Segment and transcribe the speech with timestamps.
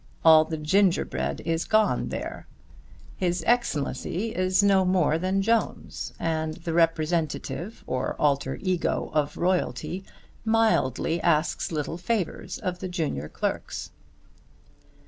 [0.25, 2.47] All the gingerbread is gone there.
[3.17, 10.03] His Excellency is no more than Jones, and the Representative or Alter Ego of Royalty
[10.43, 13.91] mildly asks little favours of the junior clerks.